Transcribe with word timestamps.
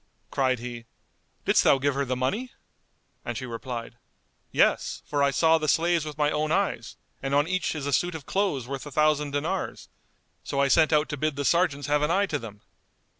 Cried 0.31 0.57
he, 0.57 0.85
"Didst 1.45 1.63
thou 1.63 1.77
give 1.77 1.93
her 1.93 2.05
the 2.05 2.15
money?" 2.15 2.51
And 3.23 3.37
she 3.37 3.45
replied, 3.45 3.99
"Yes; 4.51 5.03
for 5.05 5.21
I 5.21 5.29
saw 5.29 5.59
the 5.59 5.67
slaves 5.67 6.05
with 6.05 6.17
my 6.17 6.31
own 6.31 6.51
eyes, 6.51 6.97
and 7.21 7.35
on 7.35 7.47
each 7.47 7.75
is 7.75 7.85
a 7.85 7.93
suit 7.93 8.15
of 8.15 8.25
clothes 8.25 8.67
worth 8.67 8.87
a 8.87 8.91
thousand 8.91 9.29
dinars; 9.29 9.89
so 10.43 10.59
I 10.59 10.69
sent 10.69 10.91
out 10.91 11.07
to 11.09 11.17
bid 11.17 11.35
the 11.35 11.45
sergeants 11.45 11.85
have 11.85 12.01
an 12.01 12.09
eye 12.09 12.25
to 12.25 12.39
them." 12.39 12.61